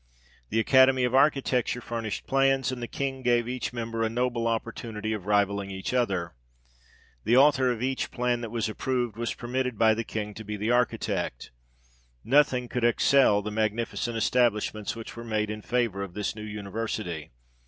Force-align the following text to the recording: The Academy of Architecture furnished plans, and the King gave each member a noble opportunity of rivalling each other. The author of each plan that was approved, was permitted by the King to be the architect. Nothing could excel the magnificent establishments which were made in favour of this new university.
The 0.49 0.59
Academy 0.59 1.03
of 1.03 1.13
Architecture 1.13 1.79
furnished 1.79 2.25
plans, 2.25 2.71
and 2.71 2.81
the 2.81 2.87
King 2.87 3.21
gave 3.21 3.47
each 3.47 3.71
member 3.71 4.01
a 4.01 4.09
noble 4.09 4.47
opportunity 4.47 5.13
of 5.13 5.27
rivalling 5.27 5.69
each 5.69 5.93
other. 5.93 6.33
The 7.23 7.37
author 7.37 7.71
of 7.71 7.83
each 7.83 8.09
plan 8.09 8.41
that 8.41 8.49
was 8.49 8.67
approved, 8.67 9.15
was 9.15 9.35
permitted 9.35 9.77
by 9.77 9.93
the 9.93 10.03
King 10.03 10.33
to 10.33 10.43
be 10.43 10.57
the 10.57 10.71
architect. 10.71 11.51
Nothing 12.23 12.67
could 12.67 12.83
excel 12.83 13.43
the 13.43 13.51
magnificent 13.51 14.17
establishments 14.17 14.95
which 14.95 15.15
were 15.15 15.23
made 15.23 15.51
in 15.51 15.61
favour 15.61 16.01
of 16.01 16.15
this 16.15 16.35
new 16.35 16.41
university. 16.41 17.29